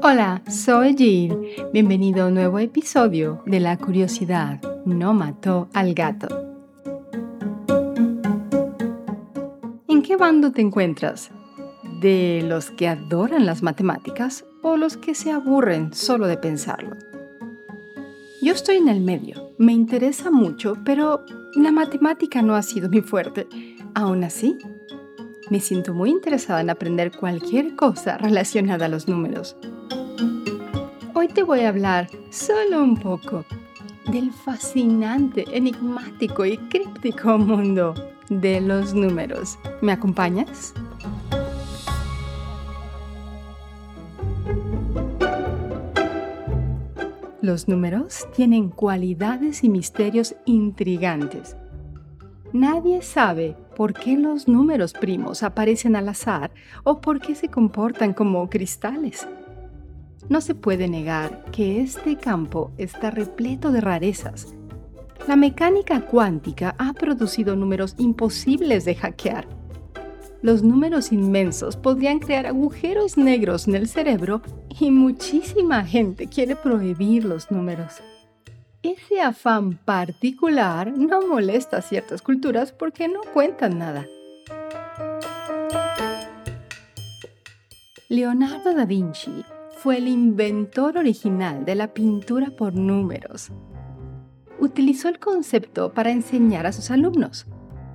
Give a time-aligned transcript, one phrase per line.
[0.00, 1.36] Hola, soy Jill.
[1.72, 6.28] Bienvenido a un nuevo episodio de La curiosidad no mató al gato.
[9.88, 11.32] ¿En qué bando te encuentras?
[12.00, 16.96] ¿De los que adoran las matemáticas o los que se aburren solo de pensarlo?
[18.40, 19.50] Yo estoy en el medio.
[19.58, 21.24] Me interesa mucho, pero
[21.56, 23.48] la matemática no ha sido mi fuerte.
[23.94, 24.56] Aún así,
[25.50, 29.56] me siento muy interesada en aprender cualquier cosa relacionada a los números.
[31.20, 33.44] Hoy te voy a hablar solo un poco
[34.06, 37.92] del fascinante, enigmático y críptico mundo
[38.28, 39.58] de los números.
[39.82, 40.74] ¿Me acompañas?
[47.40, 51.56] Los números tienen cualidades y misterios intrigantes.
[52.52, 56.52] Nadie sabe por qué los números primos aparecen al azar
[56.84, 59.26] o por qué se comportan como cristales.
[60.28, 64.54] No se puede negar que este campo está repleto de rarezas.
[65.26, 69.46] La mecánica cuántica ha producido números imposibles de hackear.
[70.42, 74.42] Los números inmensos podrían crear agujeros negros en el cerebro
[74.78, 77.94] y muchísima gente quiere prohibir los números.
[78.82, 84.06] Ese afán particular no molesta a ciertas culturas porque no cuentan nada.
[88.08, 89.44] Leonardo da Vinci
[89.78, 93.52] fue el inventor original de la pintura por números.
[94.58, 97.46] Utilizó el concepto para enseñar a sus alumnos.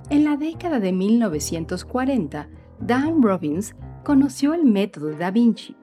[0.08, 2.48] En la década de 1940,
[2.80, 5.76] Dan Robbins conoció el método Da Vinci.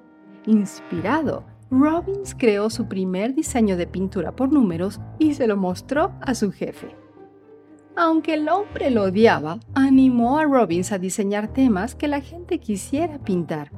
[0.47, 6.33] Inspirado, Robbins creó su primer diseño de pintura por números y se lo mostró a
[6.33, 6.95] su jefe.
[7.95, 13.19] Aunque el hombre lo odiaba, animó a Robbins a diseñar temas que la gente quisiera
[13.19, 13.71] pintar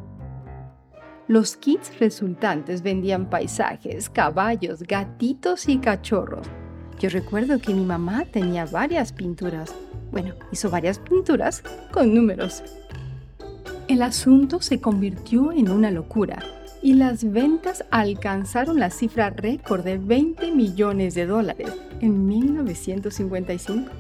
[1.34, 6.46] los kits resultantes vendían paisajes, caballos, gatitos y cachorros.
[7.00, 9.74] Yo recuerdo que mi mamá tenía varias pinturas.
[10.12, 12.62] Bueno, hizo varias pinturas con números.
[13.88, 16.38] El asunto se convirtió en una locura
[16.84, 23.92] y las ventas alcanzaron la cifra récord de 20 millones de dólares en 1955.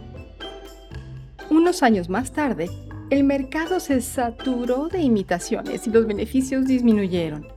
[1.49, 2.69] Unos años más tarde,
[3.09, 7.47] el mercado se saturó de imitaciones y los beneficios disminuyeron.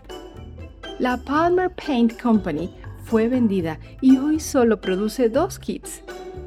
[0.98, 2.70] La Palmer Paint Company
[3.04, 6.02] fue vendida y hoy solo produce dos kits.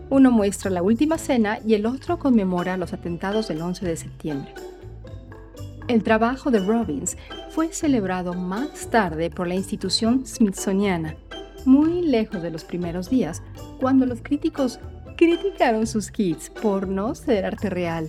[0.09, 4.53] Uno muestra la última cena y el otro conmemora los atentados del 11 de septiembre.
[5.87, 7.17] El trabajo de Robbins
[7.49, 11.15] fue celebrado más tarde por la institución Smithsoniana,
[11.65, 13.41] muy lejos de los primeros días,
[13.79, 14.79] cuando los críticos
[15.15, 18.07] criticaron sus kits por no ser arte real.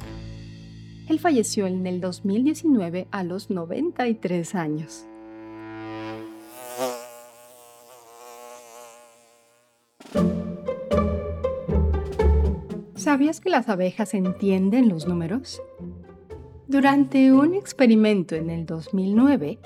[1.11, 5.07] Él falleció en el 2019 a los 93 años.
[12.95, 15.61] ¿Sabías que las abejas entienden los números?
[16.69, 19.59] Durante un experimento en el 2009,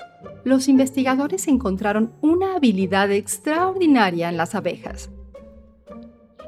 [0.45, 5.11] los investigadores encontraron una habilidad extraordinaria en las abejas.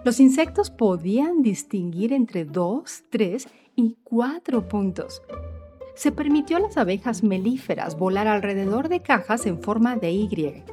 [0.07, 3.45] Los insectos podían distinguir entre 2, 3
[3.75, 5.21] y cuatro puntos.
[5.95, 10.63] Se permitió a las abejas melíferas volar alrededor de cajas en forma de Y.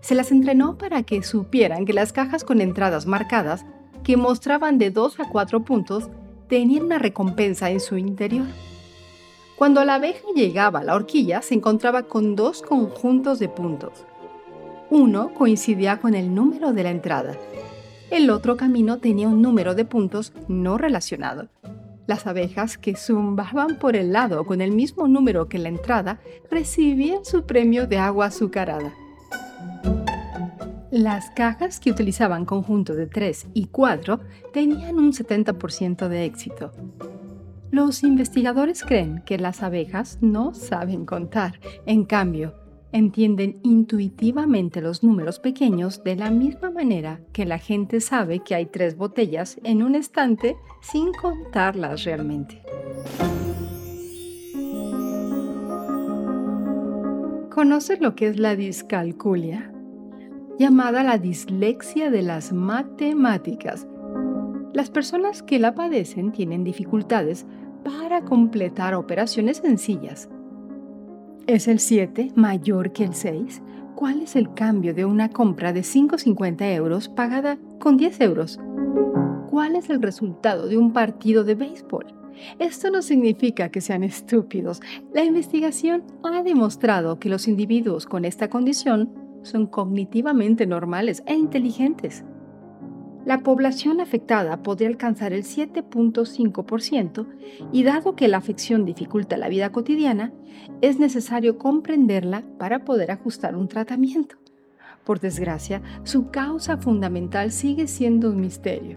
[0.00, 3.66] Se las entrenó para que supieran que las cajas con entradas marcadas,
[4.04, 6.08] que mostraban de 2 a 4 puntos,
[6.48, 8.46] tenían una recompensa en su interior.
[9.56, 14.04] Cuando la abeja llegaba a la horquilla, se encontraba con dos conjuntos de puntos.
[14.88, 17.36] Uno coincidía con el número de la entrada.
[18.10, 21.48] El otro camino tenía un número de puntos no relacionado.
[22.06, 27.24] Las abejas que zumbaban por el lado con el mismo número que la entrada recibían
[27.24, 28.94] su premio de agua azucarada.
[30.92, 34.20] Las cajas que utilizaban conjunto de 3 y 4
[34.52, 36.72] tenían un 70% de éxito.
[37.72, 42.54] Los investigadores creen que las abejas no saben contar, en cambio,
[42.92, 48.66] entienden intuitivamente los números pequeños de la misma manera que la gente sabe que hay
[48.66, 52.62] tres botellas en un estante sin contarlas realmente.
[57.50, 59.72] ¿Conoces lo que es la discalculia?
[60.58, 63.86] Llamada la dislexia de las matemáticas.
[64.72, 67.46] Las personas que la padecen tienen dificultades
[67.82, 70.28] para completar operaciones sencillas
[71.46, 73.62] ¿Es el 7 mayor que el 6?
[73.94, 78.58] ¿Cuál es el cambio de una compra de 5,50 euros pagada con 10 euros?
[79.48, 82.06] ¿Cuál es el resultado de un partido de béisbol?
[82.58, 84.80] Esto no significa que sean estúpidos.
[85.14, 92.24] La investigación ha demostrado que los individuos con esta condición son cognitivamente normales e inteligentes.
[93.26, 97.26] La población afectada podría alcanzar el 7.5%
[97.72, 100.32] y dado que la afección dificulta la vida cotidiana,
[100.80, 104.36] es necesario comprenderla para poder ajustar un tratamiento.
[105.02, 108.96] Por desgracia, su causa fundamental sigue siendo un misterio.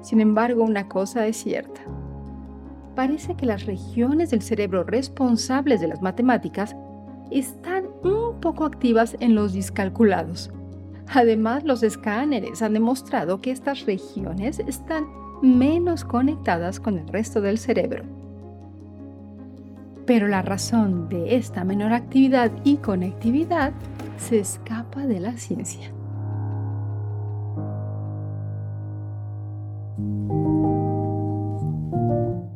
[0.00, 1.82] Sin embargo, una cosa es cierta.
[2.96, 6.74] Parece que las regiones del cerebro responsables de las matemáticas
[7.30, 10.50] están un poco activas en los discalculados.
[11.10, 15.06] Además, los escáneres han demostrado que estas regiones están
[15.42, 18.04] menos conectadas con el resto del cerebro.
[20.04, 23.72] Pero la razón de esta menor actividad y conectividad
[24.18, 25.92] se escapa de la ciencia.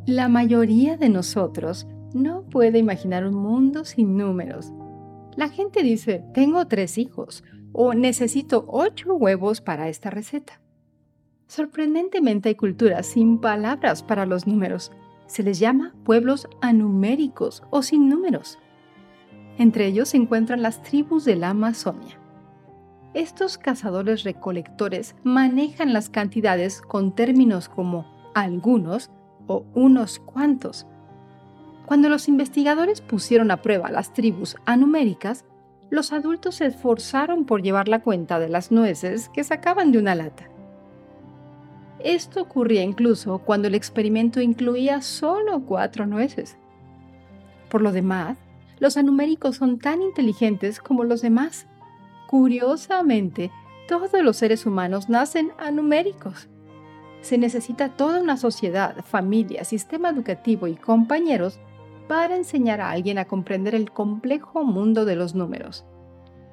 [0.06, 4.72] La mayoría de nosotros no puede imaginar un mundo sin números.
[5.36, 10.60] La gente dice, tengo tres hijos o necesito ocho huevos para esta receta.
[11.46, 14.90] Sorprendentemente hay culturas sin palabras para los números.
[15.26, 18.58] Se les llama pueblos anuméricos o sin números.
[19.58, 22.18] Entre ellos se encuentran las tribus de la Amazonia.
[23.14, 29.10] Estos cazadores recolectores manejan las cantidades con términos como algunos
[29.46, 30.86] o unos cuantos.
[31.84, 35.44] Cuando los investigadores pusieron a prueba las tribus anuméricas,
[35.92, 40.14] los adultos se esforzaron por llevar la cuenta de las nueces que sacaban de una
[40.14, 40.48] lata.
[41.98, 46.56] Esto ocurría incluso cuando el experimento incluía solo cuatro nueces.
[47.68, 48.38] Por lo demás,
[48.80, 51.66] los anuméricos son tan inteligentes como los demás.
[52.26, 53.50] Curiosamente,
[53.86, 56.48] todos los seres humanos nacen anuméricos.
[57.20, 61.60] Se necesita toda una sociedad, familia, sistema educativo y compañeros
[62.12, 65.86] para enseñar a alguien a comprender el complejo mundo de los números.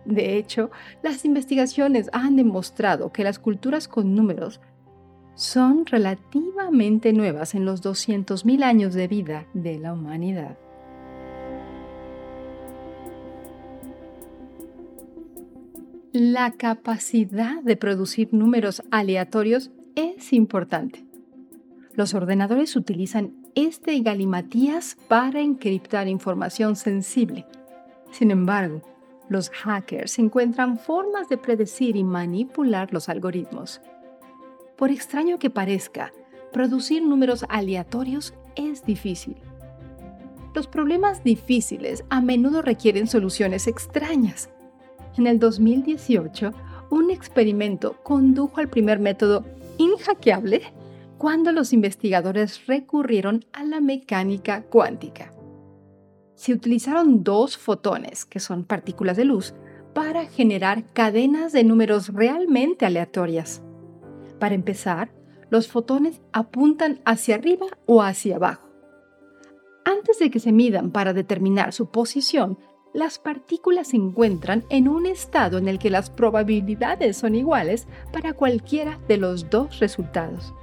[0.06, 0.72] De hecho,
[1.04, 4.62] las investigaciones han demostrado que las culturas con números
[5.36, 10.58] son relativamente nuevas en los 200.000 años de vida de la humanidad.
[16.14, 21.06] La capacidad de producir números aleatorios es importante.
[21.96, 23.34] Los ordenadores utilizan
[23.66, 27.46] este galimatías para encriptar información sensible.
[28.12, 28.82] Sin embargo,
[29.30, 33.82] los hackers encuentran formas de predecir y manipular los algoritmos.
[34.76, 36.12] Por extraño que parezca,
[36.52, 39.36] producir números aleatorios es difícil.
[40.56, 44.50] Los problemas difíciles a menudo requieren soluciones extrañas
[45.20, 46.54] en el 2018,
[46.92, 49.44] un experimento condujo al primer método
[49.78, 50.62] inhackeable
[51.20, 55.34] cuando los investigadores recurrieron a la mecánica cuántica.
[56.36, 59.54] Se utilizaron dos fotones, que son partículas de luz,
[59.94, 63.62] para generar cadenas de números realmente aleatorias.
[64.40, 65.12] Para empezar,
[65.50, 68.70] los fotones apuntan hacia arriba o hacia abajo.
[69.84, 72.58] Antes de que se midan para determinar su posición,
[72.94, 78.32] las partículas se encuentran en un estado en el que las probabilidades son iguales para
[78.32, 80.54] cualquiera de los dos resultados.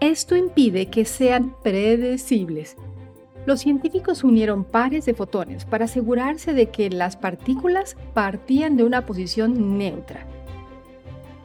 [0.00, 2.76] Esto impide que sean predecibles.
[3.46, 9.06] Los científicos unieron pares de fotones para asegurarse de que las partículas partían de una
[9.06, 10.26] posición neutra.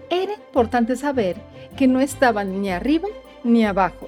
[0.10, 1.38] Era importante saber
[1.77, 3.07] que no estaban ni arriba
[3.43, 4.07] ni abajo,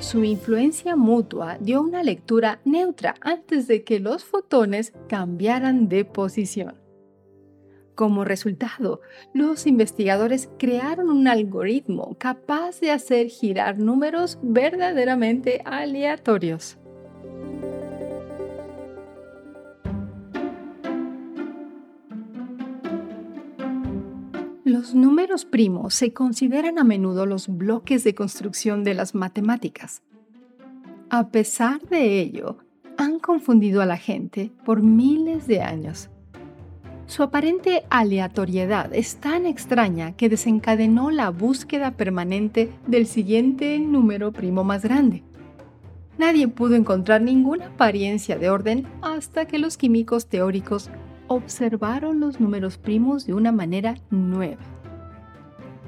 [0.00, 6.76] su influencia mutua dio una lectura neutra antes de que los fotones cambiaran de posición.
[7.98, 9.00] Como resultado,
[9.34, 16.78] los investigadores crearon un algoritmo capaz de hacer girar números verdaderamente aleatorios.
[24.62, 30.04] Los números primos se consideran a menudo los bloques de construcción de las matemáticas.
[31.10, 32.58] A pesar de ello,
[32.96, 36.10] han confundido a la gente por miles de años.
[37.08, 44.62] Su aparente aleatoriedad es tan extraña que desencadenó la búsqueda permanente del siguiente número primo
[44.62, 45.22] más grande.
[46.18, 50.90] Nadie pudo encontrar ninguna apariencia de orden hasta que los químicos teóricos
[51.28, 54.60] observaron los números primos de una manera nueva.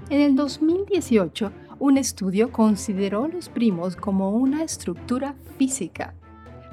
[0.08, 6.14] En el 2018, un estudio consideró los primos como una estructura física,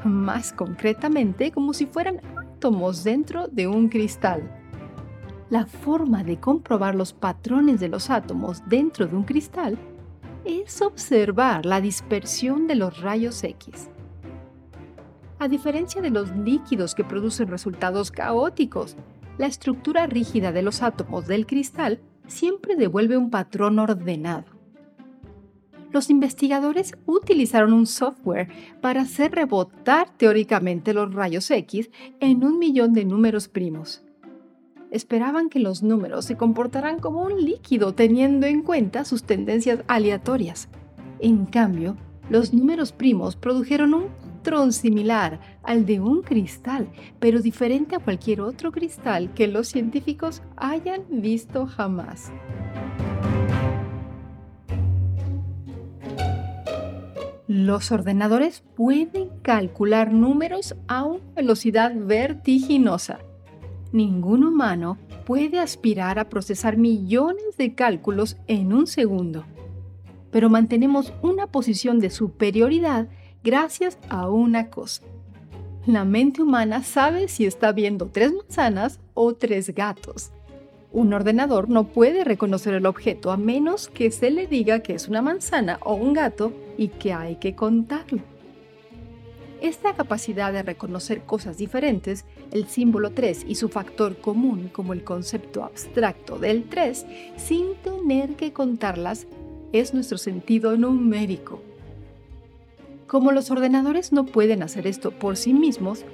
[0.06, 2.22] más concretamente como si fueran
[2.58, 4.42] átomos dentro de un cristal.
[5.52, 9.78] La forma de comprobar los patrones de los átomos dentro de un cristal
[10.44, 13.92] es observar la dispersión de los rayos X.
[15.38, 18.98] A diferencia de los líquidos que producen resultados caóticos,
[19.38, 24.57] la estructura rígida de los átomos del cristal siempre devuelve un patrón ordenado.
[25.92, 28.50] Los investigadores utilizaron un software
[28.82, 31.90] para hacer rebotar teóricamente los rayos X
[32.20, 34.04] en un millón de números primos.
[34.92, 40.70] Esperaban que los números se comportaran como un líquido teniendo en cuenta sus tendencias aleatorias.
[41.20, 41.98] En cambio,
[42.30, 46.90] los números primos produjeron un patrón similar al de un cristal,
[47.20, 52.32] pero diferente a cualquier otro cristal que los científicos hayan visto jamás.
[57.48, 63.20] Los ordenadores pueden calcular números a una velocidad vertiginosa.
[63.92, 69.46] Ningún humano puede aspirar a procesar millones de cálculos en un segundo
[70.32, 73.08] pero mantenemos una posición de superioridad
[73.44, 75.04] gracias a una cosa.
[75.86, 80.32] La mente humana sabe si está viendo tres manzanas o tres gatos.
[80.98, 85.08] Un ordenador no puede reconocer el objeto a menos que se le diga que es
[85.08, 88.24] una manzana o un gato y que hay que contarlo.
[89.62, 95.04] Esta capacidad de reconocer cosas diferentes, el símbolo 3 y su factor común como el
[95.04, 99.28] concepto abstracto del 3, sin tener que contarlas,
[99.74, 101.62] es nuestro sentido numérico.
[103.06, 106.06] Como los ordenadores no pueden hacer esto por sí mismos,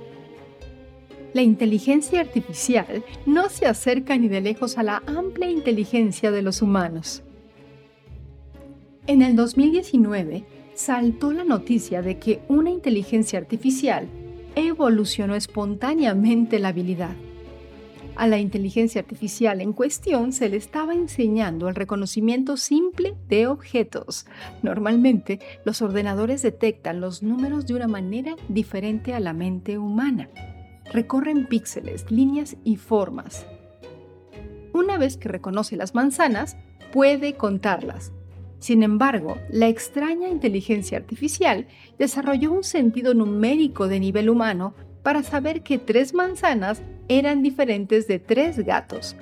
[1.34, 6.62] la inteligencia artificial no se acerca ni de lejos a la amplia inteligencia de los
[6.62, 7.24] humanos.
[9.08, 14.08] En el 2019 saltó la noticia de que una inteligencia artificial
[14.56, 17.16] evolucionó espontáneamente la habilidad
[18.16, 24.28] a la inteligencia artificial en cuestión se le estaba enseñando el reconocimiento simple de objetos.
[24.62, 30.30] Normalmente, los ordenadores detectan los números de una manera diferente a la mente humana.
[30.94, 33.48] Recorren píxeles, líneas y formas.
[34.74, 36.56] Una vez que reconoce las manzanas,
[36.92, 38.12] puede contarlas.
[38.60, 45.64] Sin embargo, la extraña inteligencia artificial desarrolló un sentido numérico de nivel humano para saber
[45.64, 49.16] que tres manzanas eran diferentes de tres gatos,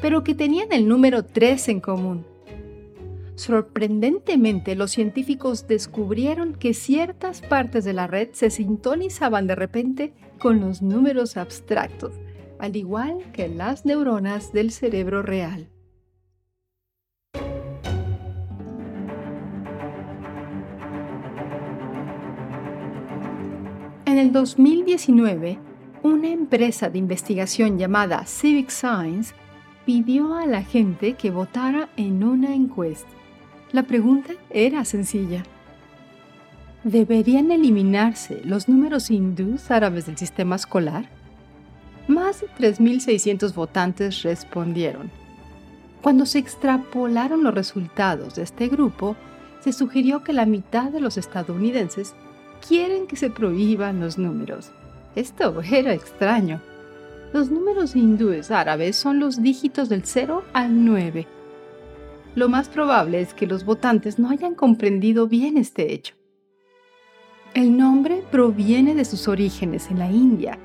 [0.00, 2.26] pero que tenían el número 3 en común.
[3.34, 10.58] Sorprendentemente, los científicos descubrieron que ciertas partes de la red se sintonizaban de repente con
[10.58, 12.14] los números abstractos,
[12.58, 15.68] al igual que las neuronas del cerebro real.
[24.06, 25.58] En el 2019,
[26.02, 29.34] una empresa de investigación llamada Civic Science
[29.86, 33.10] pidió a la gente que votara en una encuesta.
[33.72, 35.44] La pregunta era sencilla.
[36.84, 41.08] ¿Deberían eliminarse los números hindús árabes del sistema escolar?
[42.08, 45.10] Más de 3.600 votantes respondieron.
[46.02, 49.16] Cuando se extrapolaron los resultados de este grupo,
[49.60, 52.14] se sugirió que la mitad de los estadounidenses
[52.66, 54.72] quieren que se prohíban los números
[55.16, 56.60] esto era extraño.
[57.32, 61.26] Los números hindúes árabes son los dígitos del 0 al 9.
[62.36, 66.14] Lo más probable es que los votantes no hayan comprendido bien este hecho.
[67.52, 70.56] El nombre proviene de sus orígenes en la India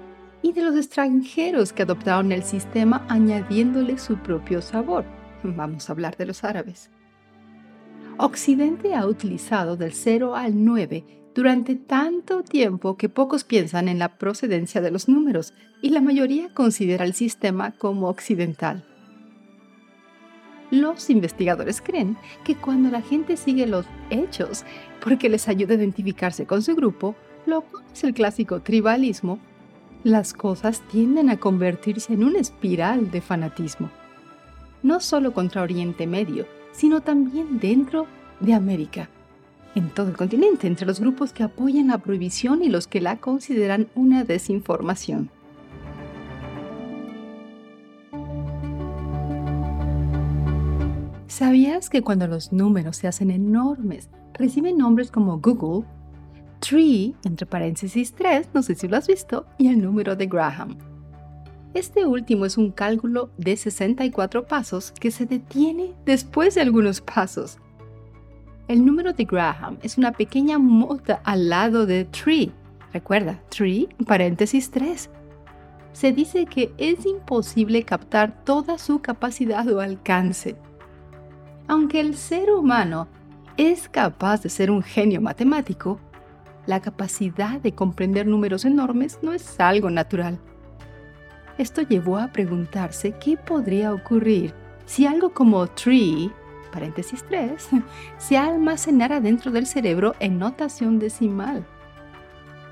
[0.44, 5.04] y de los extranjeros que adoptaron el sistema añadiéndole su propio sabor.
[5.42, 6.92] Vamos a hablar de los árabes.
[8.18, 14.20] Occidente ha utilizado del 0 al 9 durante tanto tiempo que pocos piensan en la
[14.20, 18.86] procedencia de los números y la mayoría considera el sistema como occidental.
[20.75, 24.65] Los investigadores creen que cuando la gente sigue los hechos
[25.01, 27.15] porque les ayuda a identificarse con su grupo,
[27.46, 29.39] lo cual es el clásico tribalismo,
[30.03, 33.89] las cosas tienden a convertirse en una espiral de fanatismo.
[34.84, 38.05] No solo contra Oriente Medio, sino también dentro
[38.41, 39.08] de América
[39.75, 43.15] en todo el continente, entre los grupos que apoyan la prohibición y los que la
[43.15, 45.29] consideran una desinformación.
[51.36, 55.86] ¿Sabías que cuando los números se hacen enormes, reciben nombres como Google,
[56.62, 60.77] Tree, entre paréntesis 3, no sé si lo has visto, y el número de Graham?
[61.74, 67.58] Este último es un cálculo de 64 pasos que se detiene después de algunos pasos
[68.70, 72.51] el número de Graham es una pequeña mota al lado de tree.
[72.94, 75.10] Recuerda, tree, paréntesis 3.
[75.92, 80.56] Se dice que es imposible captar toda su capacidad o alcance.
[81.67, 83.07] Aunque el ser humano
[83.57, 86.00] es capaz de ser un genio matemático,
[86.67, 90.39] la capacidad de comprender números enormes no es algo natural.
[91.57, 94.53] Esto llevó a preguntarse qué podría ocurrir
[94.86, 96.31] si algo como tree,
[96.72, 97.69] paréntesis 3,
[98.17, 101.65] se almacenara dentro del cerebro en notación decimal.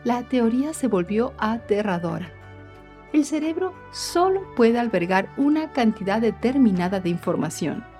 [0.04, 2.30] La teoría se volvió aterradora.
[3.14, 7.93] El cerebro solo puede albergar una cantidad determinada de información.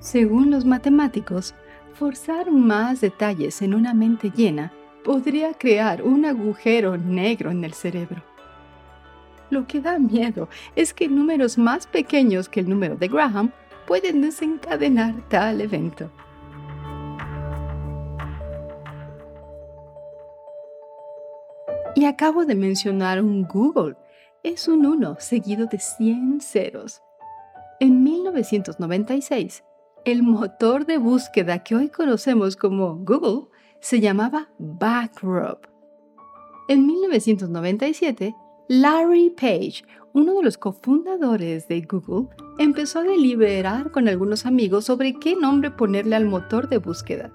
[0.00, 1.54] Según los matemáticos,
[1.92, 4.72] forzar más detalles en una mente llena
[5.04, 8.22] podría crear un agujero negro en el cerebro.
[9.50, 13.52] Lo que da miedo es que números más pequeños que el número de Graham
[13.86, 16.10] pueden desencadenar tal evento.
[21.94, 23.96] Y acabo de mencionar un Google.
[24.42, 27.02] Es un 1 seguido de 100 ceros.
[27.80, 29.64] En 1996,
[30.04, 33.48] el motor de búsqueda que hoy conocemos como Google
[33.80, 35.58] se llamaba Backrub.
[36.68, 38.34] En 1997,
[38.68, 42.28] Larry Page, uno de los cofundadores de Google,
[42.58, 47.32] empezó a deliberar con algunos amigos sobre qué nombre ponerle al motor de búsqueda.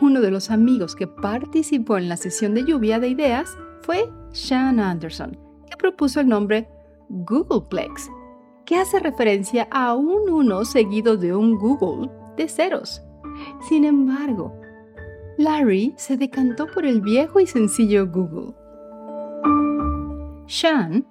[0.00, 4.80] Uno de los amigos que participó en la sesión de lluvia de ideas fue Sean
[4.80, 5.38] Anderson,
[5.70, 6.68] que propuso el nombre
[7.08, 8.10] Googleplex,
[8.64, 13.02] que hace referencia a un 1 seguido de un Google de ceros.
[13.68, 14.52] Sin embargo,
[15.36, 18.54] Larry se decantó por el viejo y sencillo Google.
[20.46, 21.04] Sean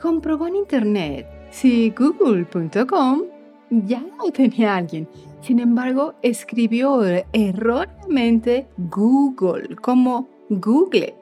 [0.00, 3.22] comprobó en Internet si google.com
[3.70, 5.08] ya lo tenía alguien.
[5.40, 7.02] Sin embargo, escribió
[7.32, 11.14] erróneamente Google como Google.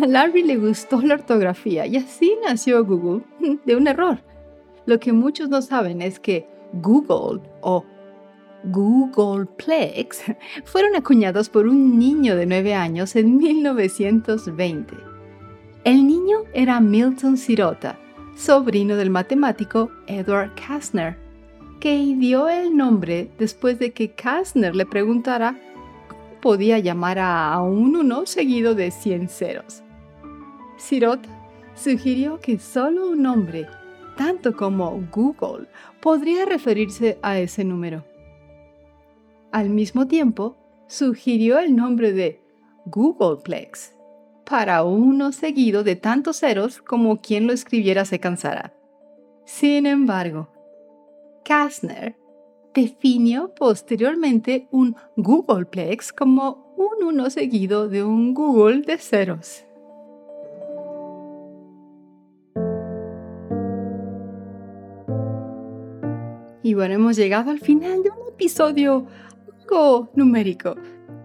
[0.00, 3.22] A Larry le gustó la ortografía y así nació Google
[3.64, 4.29] de un error.
[4.86, 7.84] Lo que muchos no saben es que Google o
[8.64, 10.22] Googleplex
[10.64, 14.94] fueron acuñados por un niño de 9 años en 1920.
[15.84, 17.98] El niño era Milton Sirota,
[18.36, 21.16] sobrino del matemático Edward Kastner,
[21.80, 25.56] que dio el nombre después de que Kastner le preguntara
[26.08, 29.82] cómo podía llamar a un 1 seguido de 100 ceros.
[30.76, 31.28] Sirota
[31.74, 33.66] sugirió que solo un nombre,
[34.20, 35.66] tanto como Google,
[36.02, 38.04] podría referirse a ese número.
[39.50, 42.38] Al mismo tiempo, sugirió el nombre de
[42.84, 43.94] Googleplex
[44.44, 48.74] para uno seguido de tantos ceros como quien lo escribiera se cansara.
[49.46, 50.50] Sin embargo,
[51.42, 52.14] Kastner
[52.74, 59.64] definió posteriormente un Googleplex como un uno seguido de un Google de ceros.
[66.70, 69.04] Y bueno, hemos llegado al final de un episodio
[70.14, 70.76] numérico.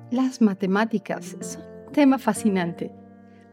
[0.10, 2.92] Las matemáticas son un tema fascinante,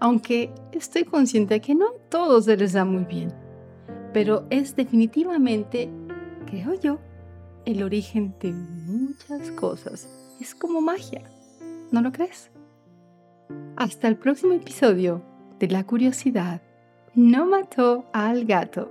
[0.01, 3.31] aunque estoy consciente que no a todos se les da muy bien.
[4.15, 5.91] Pero es definitivamente,
[6.47, 6.99] creo yo,
[7.67, 10.09] el origen de muchas cosas.
[10.41, 11.21] Es como magia,
[11.91, 12.51] ¿no lo crees?
[13.77, 15.23] Hasta el próximo episodio
[15.59, 16.63] de La curiosidad
[17.15, 18.91] no mató al gato.